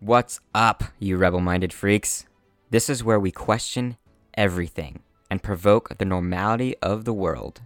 [0.00, 2.26] What's up, you rebel minded freaks?
[2.68, 3.96] This is where we question
[4.34, 5.00] everything
[5.30, 7.62] and provoke the normality of the world,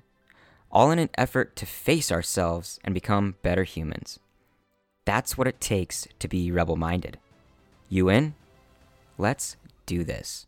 [0.71, 4.21] all in an effort to face ourselves and become better humans.
[5.05, 7.19] That's what it takes to be rebel minded.
[7.89, 8.37] You in?
[9.19, 10.47] Let's do this.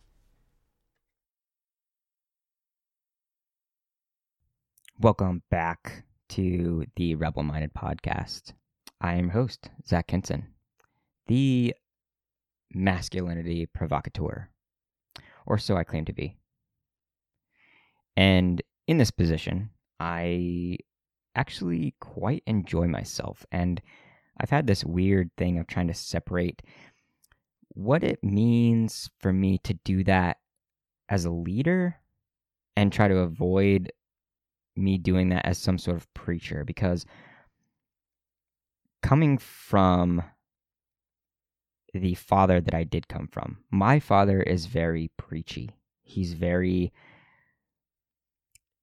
[5.00, 8.52] Welcome back to the Rebel Minded Podcast.
[9.00, 10.46] I am your host, Zach Kinson,
[11.32, 11.74] the
[12.74, 14.50] masculinity provocateur,
[15.46, 16.36] or so I claim to be.
[18.18, 20.76] And in this position, I
[21.34, 23.46] actually quite enjoy myself.
[23.50, 23.80] And
[24.38, 26.60] I've had this weird thing of trying to separate
[27.68, 30.37] what it means for me to do that
[31.09, 31.96] as a leader
[32.76, 33.90] and try to avoid
[34.76, 37.06] me doing that as some sort of preacher because
[39.02, 40.23] coming from
[41.92, 45.71] the father that I did come from, my father is very preachy.
[46.02, 46.93] He's very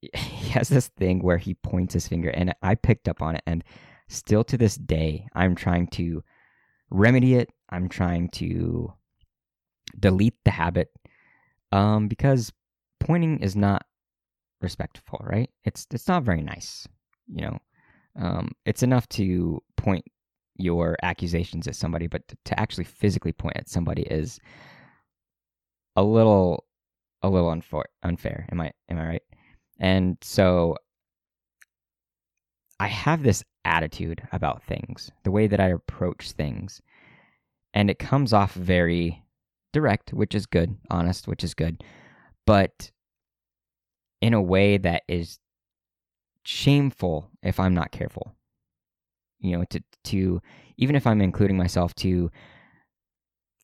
[0.13, 3.43] he has this thing where he points his finger and I picked up on it
[3.45, 3.63] and
[4.07, 6.23] still to this day I'm trying to
[6.89, 7.49] remedy it.
[7.69, 8.93] I'm trying to
[9.99, 10.89] delete the habit
[11.71, 12.51] um because
[12.99, 13.85] pointing is not
[14.61, 15.49] respectful, right?
[15.63, 16.87] It's it's not very nice,
[17.27, 17.59] you know.
[18.15, 20.05] Um, it's enough to point
[20.59, 24.39] your accusations at somebody, but to, actually physically point at somebody is
[25.95, 26.65] a little
[27.21, 27.49] a little.
[28.03, 29.23] Unfair, am I am I right?
[29.79, 30.75] And so
[32.79, 36.81] I have this attitude about things, the way that I approach things,
[37.73, 39.23] and it comes off very
[39.73, 41.83] direct, which is good, honest, which is good,
[42.45, 42.91] but
[44.21, 45.39] in a way that is
[46.43, 48.35] shameful if I'm not careful.
[49.39, 50.41] You know, to to
[50.77, 52.31] even if I'm including myself to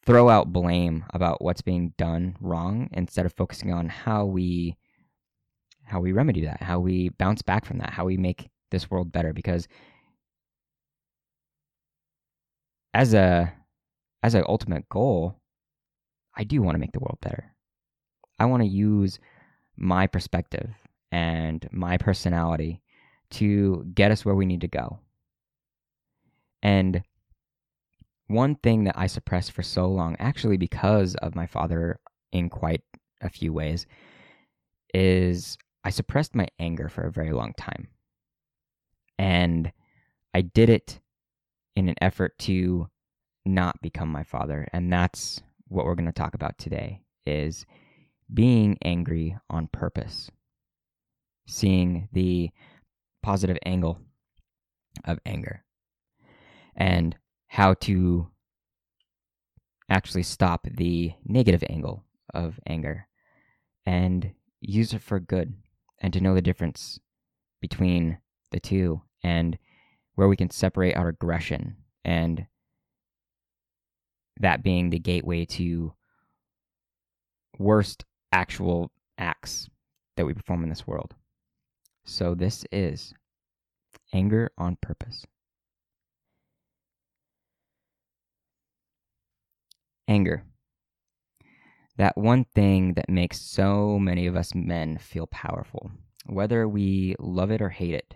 [0.06, 4.78] throw out blame about what's being done wrong instead of focusing on how we
[5.84, 9.12] how we remedy that, how we bounce back from that, how we make this world
[9.12, 9.68] better because
[12.94, 13.54] as a
[14.24, 15.40] as an ultimate goal,
[16.36, 17.54] I do want to make the world better.
[18.40, 19.20] I want to use
[19.78, 20.70] my perspective
[21.12, 22.82] and my personality
[23.32, 25.00] to get us where we need to go.
[26.66, 27.04] And
[28.26, 32.00] one thing that I suppressed for so long, actually because of my father
[32.32, 32.82] in quite
[33.22, 33.86] a few ways,
[34.92, 37.90] is I suppressed my anger for a very long time.
[39.20, 39.72] And
[40.34, 41.00] I did it
[41.76, 42.90] in an effort to
[43.46, 44.68] not become my father.
[44.74, 47.64] And that's what we're going to talk about today is
[48.34, 50.32] being angry on purpose,
[51.46, 52.50] seeing the
[53.22, 54.00] positive angle
[55.04, 55.65] of anger,
[56.76, 57.16] and
[57.48, 58.28] how to
[59.90, 62.04] actually stop the negative angle
[62.34, 63.08] of anger
[63.86, 64.32] and
[64.62, 65.54] use it for good
[66.00, 67.00] and to know the difference
[67.62, 68.18] between
[68.52, 69.58] the two and
[70.16, 72.46] where we can separate our aggression and
[74.40, 75.94] that being the gateway to
[77.58, 79.70] worst actual acts
[80.18, 81.14] that we perform in this world.
[82.06, 83.14] So, this is
[84.14, 85.26] anger on purpose.
[90.08, 90.44] Anger.
[91.98, 95.92] That one thing that makes so many of us men feel powerful,
[96.26, 98.16] whether we love it or hate it.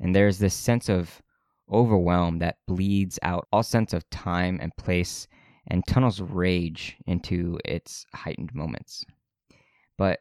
[0.00, 1.22] And there's this sense of
[1.70, 5.28] overwhelm that bleeds out all sense of time and place
[5.68, 9.04] and tunnels rage into its heightened moments.
[9.96, 10.20] But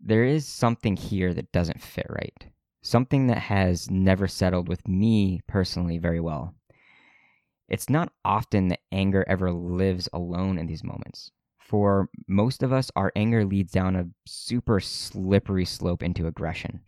[0.00, 2.46] there is something here that doesn't fit right.
[2.82, 6.54] Something that has never settled with me personally very well.
[7.72, 11.30] It's not often that anger ever lives alone in these moments.
[11.58, 16.82] For most of us, our anger leads down a super slippery slope into aggression.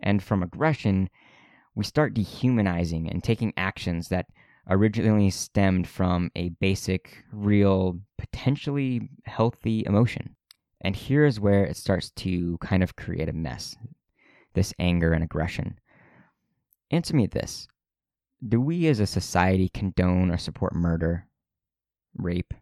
[0.00, 1.10] And from aggression,
[1.74, 4.24] we start dehumanizing and taking actions that
[4.70, 10.34] originally stemmed from a basic, real, potentially healthy emotion.
[10.80, 13.76] And here's where it starts to kind of create a mess
[14.54, 15.78] this anger and aggression.
[16.90, 17.68] Answer me this
[18.46, 21.26] Do we as a society condone or support murder,
[22.16, 22.54] rape,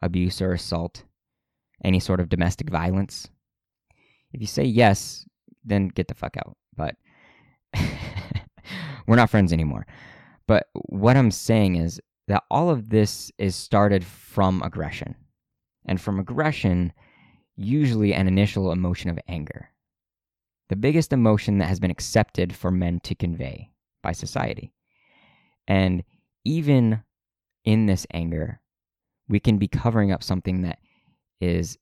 [0.00, 1.04] abuse, or assault,
[1.84, 3.28] any sort of domestic violence?
[4.32, 5.26] If you say yes,
[5.64, 6.56] then get the fuck out.
[6.76, 6.96] But
[9.06, 9.86] we're not friends anymore.
[10.46, 15.16] But what I'm saying is that all of this is started from aggression.
[15.86, 16.92] And from aggression,
[17.56, 19.70] usually an initial emotion of anger.
[20.68, 23.70] The biggest emotion that has been accepted for men to convey
[24.02, 24.72] by society.
[25.68, 26.04] And
[26.44, 27.02] even
[27.64, 28.60] in this anger,
[29.28, 30.78] we can be covering up something that
[31.40, 31.78] is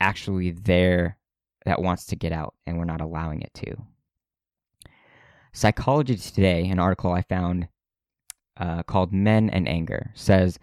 [0.00, 1.18] actually there
[1.64, 3.76] that wants to get out and we're not allowing it to.
[5.52, 7.68] Psychology Today, an article I found
[8.56, 10.58] uh, called Men and Anger, says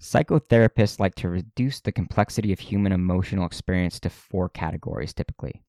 [0.00, 5.62] psychotherapists like to reduce the complexity of human emotional experience to four categories typically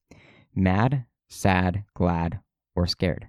[0.54, 2.40] mad, sad, glad,
[2.74, 3.28] or scared.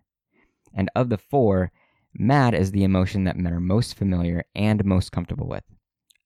[0.74, 1.72] And of the four,
[2.14, 5.64] mad is the emotion that men are most familiar and most comfortable with.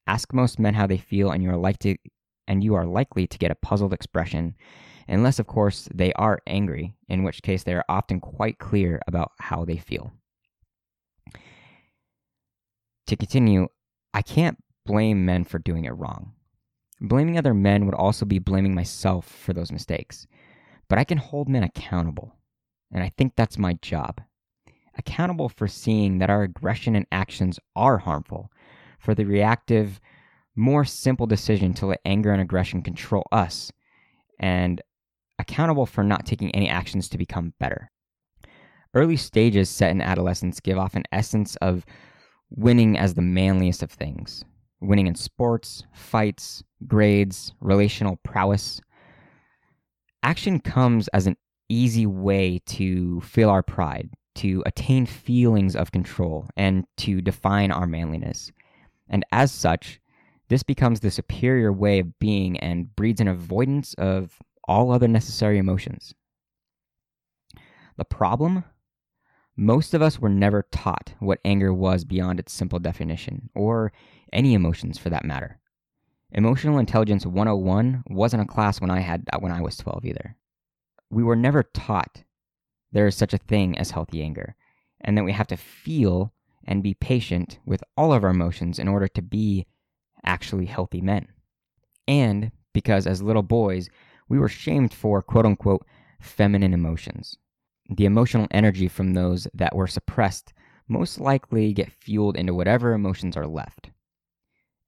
[0.07, 1.99] Ask most men how they feel, and you are likely
[2.47, 4.55] and you are likely to get a puzzled expression,
[5.07, 9.31] unless, of course, they are angry, in which case they are often quite clear about
[9.39, 10.11] how they feel.
[13.07, 13.67] To continue,
[14.13, 16.33] I can't blame men for doing it wrong.
[16.99, 20.27] Blaming other men would also be blaming myself for those mistakes.
[20.89, 22.35] But I can hold men accountable,
[22.91, 24.21] and I think that's my job.
[24.97, 28.51] Accountable for seeing that our aggression and actions are harmful,
[28.99, 29.99] for the reactive,
[30.55, 33.71] more simple decision to let anger and aggression control us,
[34.39, 34.81] and
[35.39, 37.91] accountable for not taking any actions to become better.
[38.93, 41.85] Early stages set in adolescence give off an essence of
[42.51, 44.45] winning as the manliest of things
[44.83, 48.81] winning in sports, fights, grades, relational prowess.
[50.21, 51.37] Action comes as an
[51.69, 57.87] easy way to feel our pride, to attain feelings of control, and to define our
[57.87, 58.51] manliness.
[59.09, 59.99] And as such,
[60.49, 65.57] this becomes the superior way of being and breeds an avoidance of all other necessary
[65.57, 66.13] emotions.
[67.97, 68.63] The problem?
[69.55, 73.91] Most of us were never taught what anger was beyond its simple definition, or
[74.31, 75.59] any emotions for that matter.
[76.31, 80.35] Emotional Intelligence 101 wasn't a class when I had when I was 12 either.
[81.11, 82.23] We were never taught
[82.93, 84.55] there is such a thing as healthy anger,
[85.01, 86.31] and that we have to feel
[86.65, 89.65] and be patient with all of our emotions in order to be
[90.23, 91.27] actually healthy men.
[92.07, 93.89] And because as little boys,
[94.29, 95.85] we were shamed for quote unquote
[96.21, 97.37] feminine emotions.
[97.89, 100.53] The emotional energy from those that were suppressed
[100.87, 103.89] most likely get fueled into whatever emotions are left.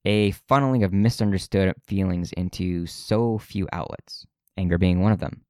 [0.06, 4.26] A funneling of misunderstood feelings into so few outlets,
[4.56, 5.42] anger being one of them.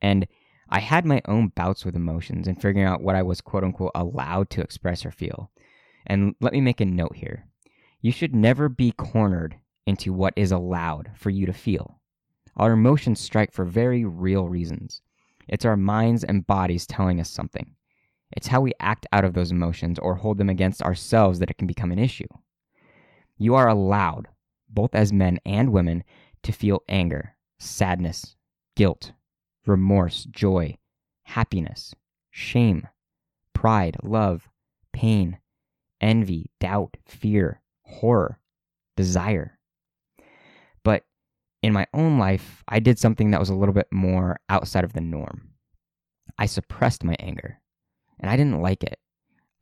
[0.00, 0.26] And
[0.72, 3.90] I had my own bouts with emotions and figuring out what I was quote unquote
[3.94, 5.50] allowed to express or feel.
[6.06, 7.44] And let me make a note here.
[8.00, 12.00] You should never be cornered into what is allowed for you to feel.
[12.56, 15.02] Our emotions strike for very real reasons.
[15.46, 17.74] It's our minds and bodies telling us something.
[18.34, 21.58] It's how we act out of those emotions or hold them against ourselves that it
[21.58, 22.28] can become an issue.
[23.36, 24.28] You are allowed,
[24.70, 26.02] both as men and women,
[26.44, 28.36] to feel anger, sadness,
[28.74, 29.12] guilt,
[29.66, 30.76] remorse, joy,
[31.24, 31.94] happiness,
[32.30, 32.86] shame,
[33.54, 34.48] pride, love,
[34.92, 35.38] pain,
[36.00, 38.38] envy, doubt, fear, horror,
[38.96, 39.58] desire.
[40.82, 41.04] But
[41.62, 44.92] in my own life, I did something that was a little bit more outside of
[44.92, 45.50] the norm.
[46.38, 47.60] I suppressed my anger,
[48.18, 48.98] and I didn't like it.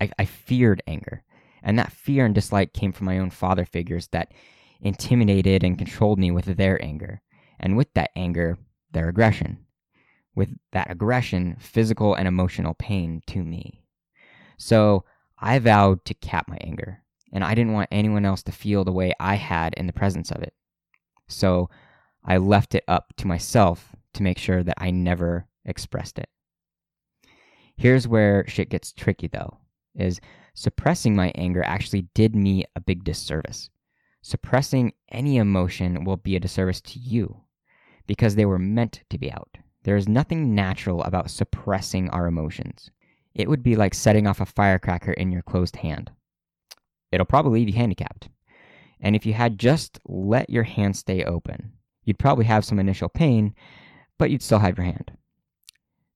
[0.00, 1.22] I, I feared anger.
[1.62, 4.32] And that fear and dislike came from my own father figures that
[4.80, 7.20] intimidated and controlled me with their anger.
[7.58, 8.56] And with that anger,
[8.92, 9.66] their aggression.
[10.40, 13.84] With that aggression, physical and emotional pain to me.
[14.56, 15.04] So
[15.38, 18.90] I vowed to cap my anger and I didn't want anyone else to feel the
[18.90, 20.54] way I had in the presence of it.
[21.28, 21.68] So
[22.24, 26.30] I left it up to myself to make sure that I never expressed it.
[27.76, 29.58] Here's where shit gets tricky though,
[29.94, 30.22] is
[30.54, 33.68] suppressing my anger actually did me a big disservice.
[34.22, 37.42] Suppressing any emotion will be a disservice to you
[38.06, 39.58] because they were meant to be out.
[39.84, 42.90] There is nothing natural about suppressing our emotions.
[43.34, 46.10] It would be like setting off a firecracker in your closed hand
[47.12, 48.28] it'll probably leave you handicapped.
[49.00, 51.72] And if you had just let your hand stay open,
[52.04, 53.54] you'd probably have some initial pain,
[54.18, 55.12] but you'd still have your hand.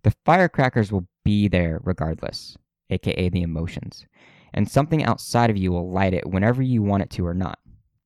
[0.03, 2.59] The firecrackers will be there regardless,
[2.91, 4.05] aka the emotions,
[4.53, 7.59] and something outside of you will light it whenever you want it to or not,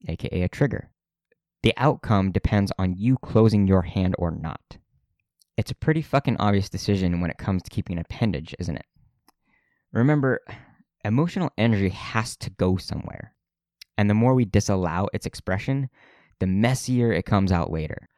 [0.06, 0.90] aka a trigger.
[1.64, 4.78] The outcome depends on you closing your hand or not.
[5.58, 8.86] It's a pretty fucking obvious decision when it comes to keeping an appendage, isn't it?
[9.92, 10.40] Remember,
[11.04, 13.34] emotional energy has to go somewhere.
[13.96, 15.90] And the more we disallow its expression,
[16.38, 18.08] the messier it comes out later,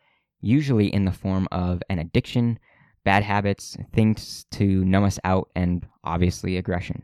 [0.43, 2.59] usually in the form of an addiction,
[3.05, 7.03] bad habits, things to numb us out, and obviously aggression.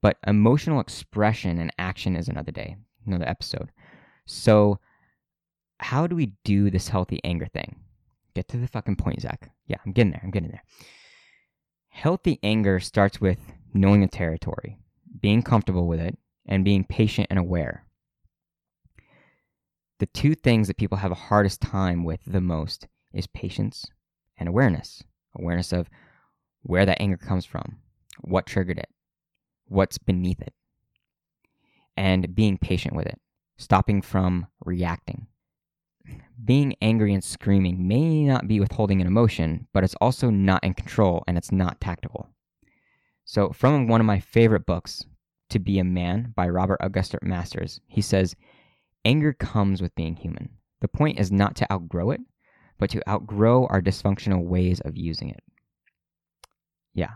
[0.00, 3.72] But emotional expression and action is another day, another episode.
[4.26, 4.78] So,
[5.78, 7.80] how do we do this healthy anger thing?
[8.36, 9.50] Get to the fucking point, Zach.
[9.66, 10.20] Yeah, I'm getting there.
[10.22, 10.62] I'm getting there.
[11.88, 13.38] Healthy anger starts with
[13.72, 14.76] knowing the territory,
[15.22, 17.86] being comfortable with it, and being patient and aware.
[20.00, 23.86] The two things that people have a hardest time with the most is patience
[24.36, 25.02] and awareness.
[25.34, 25.88] Awareness of
[26.60, 27.78] where that anger comes from,
[28.20, 28.90] what triggered it,
[29.64, 30.52] what's beneath it,
[31.96, 33.18] and being patient with it,
[33.56, 35.26] stopping from reacting.
[36.44, 40.74] Being angry and screaming may not be withholding an emotion, but it's also not in
[40.74, 42.28] control and it's not tactical.
[43.24, 45.04] So, from one of my favorite books,
[45.50, 48.36] To Be a Man by Robert Augustus Masters, he says,
[49.04, 50.50] Anger comes with being human.
[50.80, 52.20] The point is not to outgrow it,
[52.78, 55.42] but to outgrow our dysfunctional ways of using it.
[56.94, 57.12] Yeah,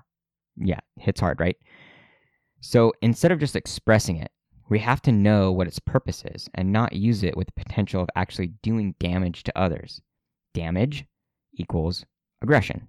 [0.56, 1.56] yeah, hits hard, right?
[2.60, 4.30] So instead of just expressing it,
[4.70, 8.00] we have to know what its purpose is and not use it with the potential
[8.00, 10.00] of actually doing damage to others.
[10.54, 11.04] Damage
[11.52, 12.06] equals
[12.40, 12.88] aggression.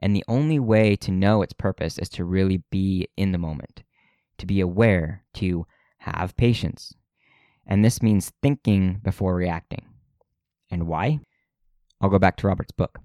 [0.00, 3.82] And the only way to know its purpose is to really be in the moment,
[4.38, 5.66] to be aware, to
[5.98, 6.94] have patience.
[7.66, 9.84] And this means thinking before reacting.
[10.70, 11.20] And why?
[12.00, 12.98] I'll go back to Robert's book.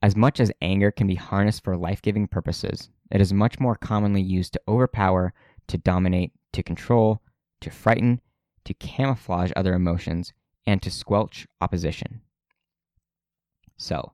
[0.00, 3.74] As much as anger can be harnessed for life giving purposes, it is much more
[3.74, 5.34] commonly used to overpower,
[5.68, 7.20] to dominate, to control,
[7.60, 8.20] to frighten,
[8.64, 10.32] to camouflage other emotions,
[10.66, 12.22] and to squelch opposition.
[13.76, 14.12] So,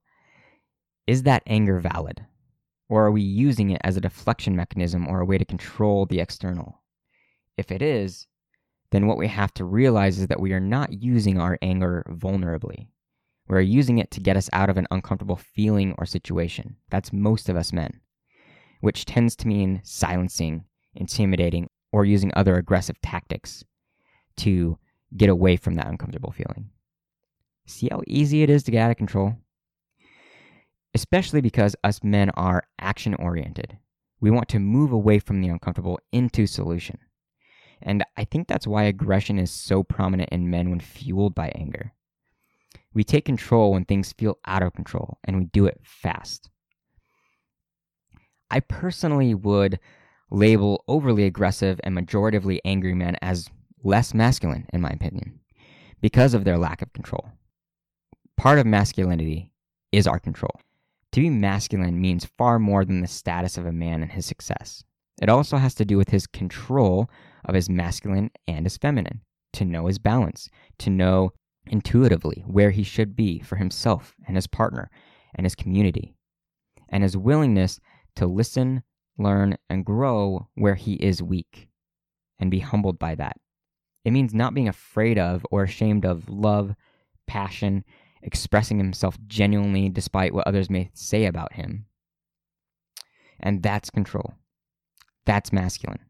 [1.07, 2.27] is that anger valid?
[2.89, 6.21] Or are we using it as a deflection mechanism or a way to control the
[6.21, 6.83] external?
[7.57, 8.27] If it is,
[8.91, 12.89] then what we have to realize is that we are not using our anger vulnerably.
[13.47, 16.77] We're using it to get us out of an uncomfortable feeling or situation.
[16.91, 18.01] That's most of us men,
[18.81, 23.65] which tends to mean silencing, intimidating, or using other aggressive tactics
[24.39, 24.79] to
[25.17, 26.71] get away from that uncomfortable feeling.
[27.67, 29.37] See how easy it is to get out of control?
[30.95, 33.79] Especially because us men are action oriented.
[34.21, 36.99] We want to move away from the uncomfortable into solution.
[37.83, 41.93] And I think that's why aggression is so prominent in men when fueled by anger.
[42.93, 46.51] We take control when things feel out of control, and we do it fast.
[48.51, 49.79] I personally would
[50.31, 53.49] label overly aggressive and majoritively angry men as
[53.83, 55.41] less masculine, in my opinion,
[56.01, 57.31] because of their lack of control.
[58.37, 59.51] Part of masculinity
[59.93, 60.61] is our control.
[61.13, 64.85] To be masculine means far more than the status of a man and his success.
[65.21, 67.11] It also has to do with his control
[67.45, 69.23] of his masculine and his feminine,
[69.55, 71.33] to know his balance, to know
[71.67, 74.91] intuitively where he should be for himself and his partner
[75.35, 76.15] and his community,
[76.89, 77.81] and his willingness
[78.17, 78.83] to listen,
[79.21, 81.69] learn, and grow where he is weak
[82.39, 83.37] and be humbled by that.
[84.05, 86.75] It means not being afraid of or ashamed of love,
[87.27, 87.85] passion,
[88.23, 91.87] expressing himself genuinely despite what others may say about him.
[93.39, 94.35] And that's control.
[95.27, 96.01] That's masculine.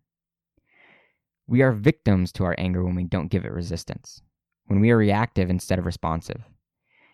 [1.47, 4.23] We are victims to our anger when we don't give it resistance,
[4.67, 6.43] when we are reactive instead of responsive.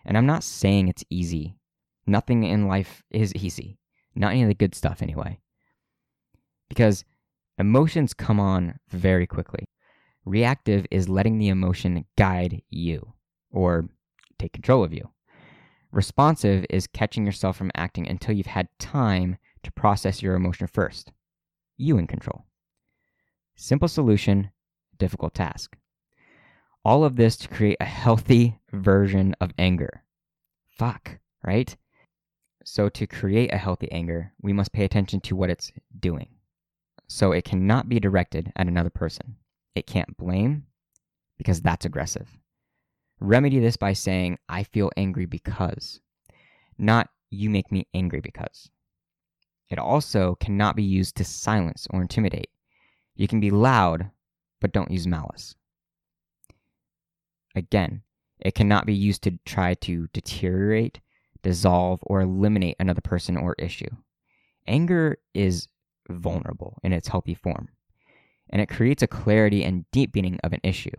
[0.05, 1.55] And I'm not saying it's easy.
[2.05, 3.79] Nothing in life is easy.
[4.15, 5.39] Not any of the good stuff, anyway
[6.69, 7.05] because
[7.57, 9.69] emotions come on very quickly.
[10.25, 13.13] Reactive is letting the emotion guide you
[13.51, 13.89] or
[14.37, 15.09] take control of you.
[15.91, 21.11] Responsive is catching yourself from acting until you've had time to process your emotion first.
[21.77, 22.45] You in control.
[23.55, 24.51] Simple solution,
[24.97, 25.77] difficult task.
[26.83, 30.03] All of this to create a healthy version of anger.
[30.69, 31.75] Fuck, right?
[32.63, 36.27] So, to create a healthy anger, we must pay attention to what it's doing
[37.07, 39.37] so it cannot be directed at another person.
[39.75, 40.65] It can't blame
[41.37, 42.29] because that's aggressive.
[43.19, 46.01] Remedy this by saying, I feel angry because,
[46.77, 48.69] not you make me angry because.
[49.69, 52.49] It also cannot be used to silence or intimidate.
[53.15, 54.11] You can be loud,
[54.61, 55.55] but don't use malice.
[57.55, 58.03] Again,
[58.39, 60.99] it cannot be used to try to deteriorate,
[61.41, 63.89] dissolve, or eliminate another person or issue.
[64.67, 65.67] Anger is
[66.09, 67.69] vulnerable in its healthy form,
[68.49, 70.91] and it creates a clarity and deepening of an issue.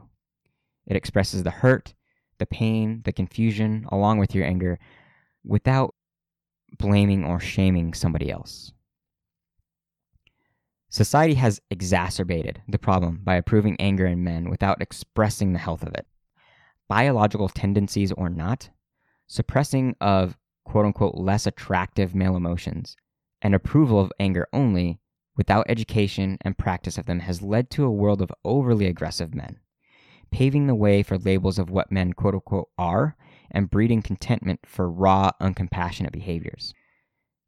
[0.86, 1.94] It expresses the hurt,
[2.38, 4.78] the pain, the confusion, along with your anger,
[5.44, 5.94] without
[6.78, 8.72] blaming or shaming somebody else.
[10.90, 15.94] Society has exacerbated the problem by approving anger in men without expressing the health of
[15.94, 16.06] it.
[16.88, 18.70] Biological tendencies or not,
[19.26, 22.96] suppressing of quote unquote less attractive male emotions
[23.42, 25.00] and approval of anger only
[25.36, 29.58] without education and practice of them has led to a world of overly aggressive men,
[30.30, 33.16] paving the way for labels of what men quote unquote are
[33.50, 36.74] and breeding contentment for raw, uncompassionate behaviors.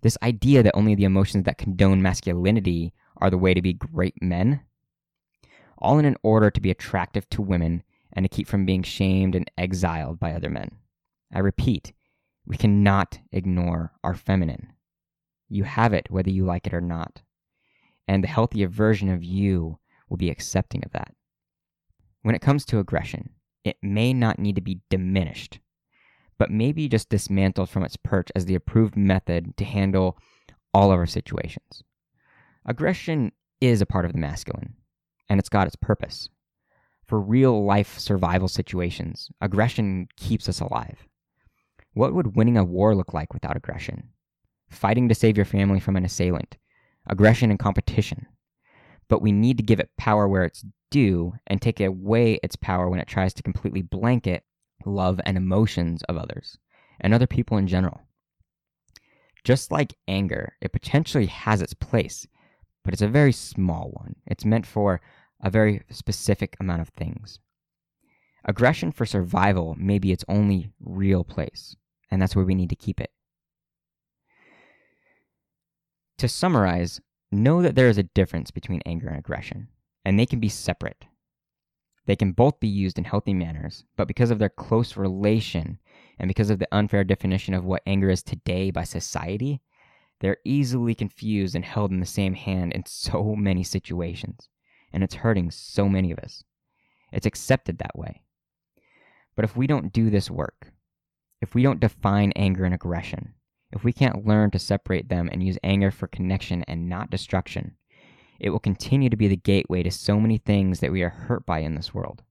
[0.03, 4.23] This idea that only the emotions that condone masculinity are the way to be great
[4.23, 4.63] men
[5.81, 7.83] all in an order to be attractive to women
[8.13, 10.71] and to keep from being shamed and exiled by other men.
[11.33, 11.93] I repeat,
[12.45, 14.73] we cannot ignore our feminine.
[15.51, 17.23] You have it whether you like it or not.
[18.09, 19.79] And the healthier version of you
[20.09, 21.13] will be accepting of that.
[22.23, 23.31] When it comes to aggression,
[23.65, 25.59] it may not need to be diminished,
[26.39, 30.17] but maybe just dismantled from its perch as the approved method to handle
[30.73, 31.83] all of our situations.
[32.65, 34.75] Aggression is a part of the masculine,
[35.29, 36.29] and it's got its purpose.
[37.07, 41.09] For real life survival situations, aggression keeps us alive.
[41.93, 44.11] What would winning a war look like without aggression?
[44.71, 46.57] Fighting to save your family from an assailant,
[47.07, 48.27] aggression and competition.
[49.09, 52.89] But we need to give it power where it's due and take away its power
[52.89, 54.45] when it tries to completely blanket
[54.87, 56.59] love and emotions of others
[57.01, 58.01] and other people in general.
[59.45, 62.27] Just like anger, it potentially has its place,
[62.85, 64.17] but it's a very small one.
[64.27, 65.01] It's meant for
[65.43, 67.41] a very specific amount of things.
[68.45, 71.77] Aggression for survival may be its only real place,
[72.11, 73.11] and that's where we need to keep it.
[76.21, 77.01] To summarize,
[77.33, 79.69] know that there is a difference between anger and aggression,
[80.05, 81.07] and they can be separate.
[82.05, 85.79] They can both be used in healthy manners, but because of their close relation
[86.19, 89.63] and because of the unfair definition of what anger is today by society,
[90.19, 94.51] they're easily confused and held in the same hand in so many situations,
[94.93, 96.45] and it's hurting so many of us.
[97.13, 98.21] It's accepted that way.
[99.37, 100.71] But if we don't do this work,
[101.41, 103.33] if we don't define anger and aggression,
[103.73, 107.77] if we can't learn to separate them and use anger for connection and not destruction,
[108.39, 111.47] it will continue to be the gateway to so many things that we are hurt
[111.47, 112.23] by in this world.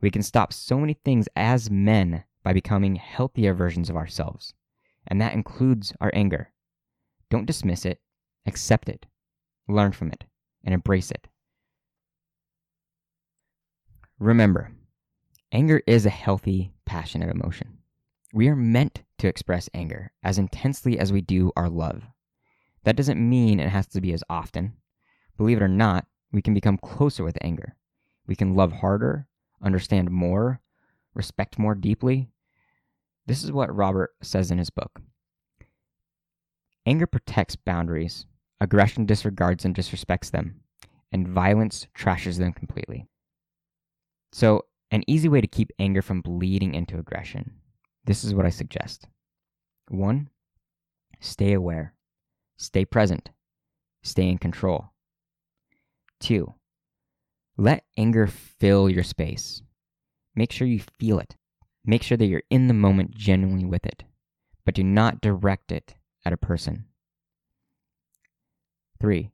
[0.00, 4.54] We can stop so many things as men by becoming healthier versions of ourselves,
[5.06, 6.52] and that includes our anger.
[7.28, 8.00] Don't dismiss it,
[8.46, 9.06] accept it,
[9.68, 10.24] learn from it,
[10.64, 11.26] and embrace it.
[14.18, 14.70] Remember,
[15.52, 17.78] anger is a healthy, passionate emotion.
[18.32, 22.04] We are meant to express anger as intensely as we do our love.
[22.84, 24.74] That doesn't mean it has to be as often.
[25.36, 27.74] Believe it or not, we can become closer with anger.
[28.26, 29.26] We can love harder,
[29.62, 30.60] understand more,
[31.14, 32.28] respect more deeply.
[33.26, 35.00] This is what Robert says in his book.
[36.86, 38.26] Anger protects boundaries,
[38.60, 40.60] aggression disregards and disrespects them,
[41.10, 43.08] and violence trashes them completely.
[44.32, 47.56] So, an easy way to keep anger from bleeding into aggression
[48.06, 49.06] this is what I suggest.
[49.88, 50.30] One,
[51.20, 51.94] stay aware,
[52.56, 53.30] stay present,
[54.02, 54.90] stay in control.
[56.18, 56.54] Two,
[57.56, 59.62] let anger fill your space.
[60.34, 61.36] Make sure you feel it.
[61.84, 64.02] Make sure that you're in the moment genuinely with it,
[64.64, 65.94] but do not direct it
[66.24, 66.86] at a person.
[69.00, 69.30] Three,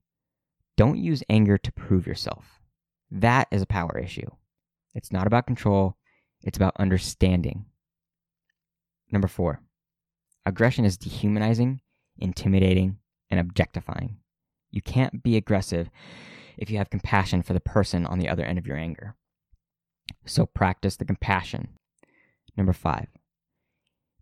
[0.76, 2.60] don't use anger to prove yourself.
[3.10, 4.28] That is a power issue.
[4.94, 5.96] It's not about control,
[6.42, 7.64] it's about understanding.
[9.10, 9.60] Number four,
[10.44, 11.80] aggression is dehumanizing,
[12.18, 12.98] intimidating,
[13.30, 14.18] and objectifying.
[14.70, 15.90] You can't be aggressive
[16.56, 19.16] if you have compassion for the person on the other end of your anger.
[20.26, 21.68] So practice the compassion.
[22.56, 23.08] Number five,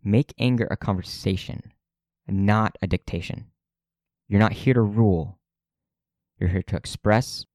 [0.03, 1.73] make anger a conversation,
[2.27, 3.47] not a dictation.
[4.27, 5.39] You're not here to rule.
[6.39, 7.45] You're here to express,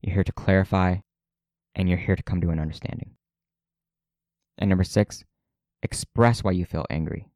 [0.00, 0.98] you're here to clarify,
[1.74, 3.16] and you're here to come to an understanding.
[4.58, 5.24] And number six,
[5.82, 7.28] Express why you feel angry,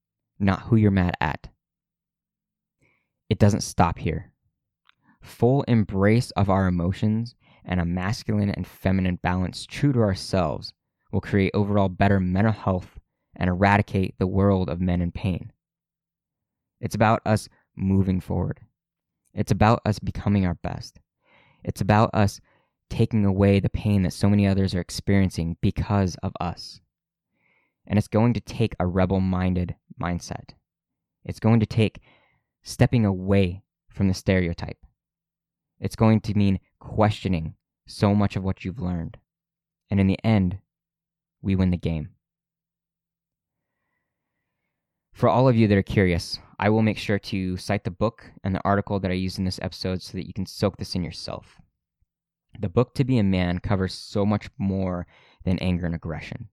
[0.43, 1.49] not who you're mad at.
[3.31, 4.33] It doesn't stop here.
[5.23, 10.75] Full embrace of our emotions and a masculine and feminine balance true to ourselves
[11.13, 12.99] will create overall better mental health
[13.37, 15.53] and eradicate the world of men in pain.
[16.81, 18.61] It's about us moving forward.
[19.35, 21.01] It's about us becoming our best.
[21.65, 22.41] It's about us
[22.91, 26.81] taking away the pain that so many others are experiencing because of us.
[27.87, 30.51] And it's going to take a rebel minded mindset.
[31.25, 32.01] It's going to take
[32.63, 34.79] stepping away from the stereotype.
[35.81, 37.55] It's going to mean questioning
[37.87, 39.19] so much of what you've learned.
[39.91, 40.59] And in the end,
[41.43, 42.11] we win the game.
[45.13, 48.25] For all of you that are curious, I will make sure to cite the book
[48.43, 50.95] and the article that I used in this episode so that you can soak this
[50.95, 51.61] in yourself.
[52.59, 55.07] The book To Be a Man covers so much more
[55.45, 56.49] than anger and aggression.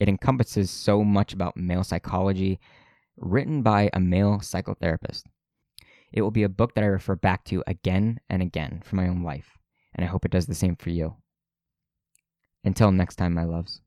[0.00, 2.58] It encompasses so much about male psychology,
[3.18, 5.24] written by a male psychotherapist.
[6.10, 9.06] It will be a book that I refer back to again and again for my
[9.06, 9.58] own life,
[9.94, 11.16] and I hope it does the same for you.
[12.64, 13.82] Until next time, my loves,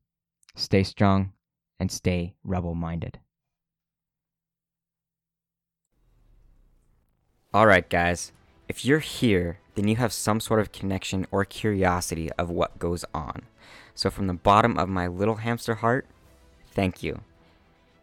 [0.54, 1.32] stay strong
[1.78, 3.18] and stay rebel minded.
[7.52, 8.32] All right, guys.
[8.68, 13.04] If you're here, then you have some sort of connection or curiosity of what goes
[13.12, 13.42] on.
[13.94, 16.06] So, from the bottom of my little hamster heart,
[16.72, 17.20] thank you.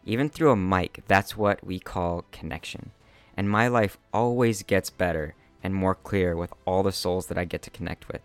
[0.04, 2.90] Even through a mic, that's what we call connection.
[3.36, 7.44] And my life always gets better and more clear with all the souls that I
[7.44, 8.20] get to connect with.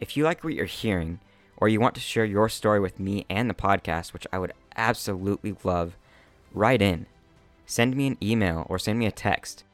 [0.00, 1.20] If you like what you're hearing,
[1.56, 4.52] or you want to share your story with me and the podcast, which I would
[4.76, 5.96] absolutely love,
[6.54, 7.06] write in.
[7.66, 9.64] Send me an email or send me a text.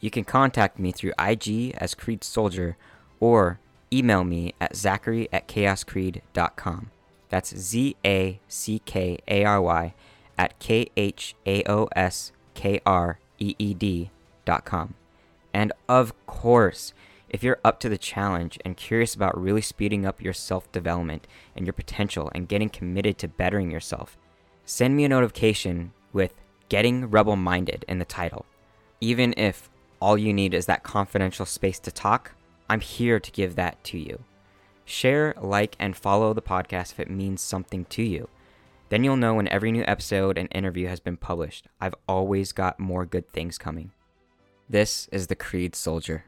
[0.00, 2.76] You can contact me through IG as Kreed Soldier
[3.20, 3.58] or
[3.92, 6.90] email me at zackary at khaoskreed.com.
[7.28, 9.94] That's Z A C K A R Y
[10.38, 14.10] at K H A O S K R E E D
[14.44, 14.94] dot com.
[15.54, 16.92] And of course,
[17.28, 21.26] if you're up to the challenge and curious about really speeding up your self development
[21.56, 24.18] and your potential and getting committed to bettering yourself,
[24.64, 26.34] send me a notification with
[26.68, 28.44] Getting Rebel Minded in the title.
[29.00, 32.32] Even if all you need is that confidential space to talk,
[32.72, 34.24] I'm here to give that to you.
[34.86, 38.30] Share, like, and follow the podcast if it means something to you.
[38.88, 41.66] Then you'll know when every new episode and interview has been published.
[41.82, 43.92] I've always got more good things coming.
[44.70, 46.24] This is the Kreed Soldier.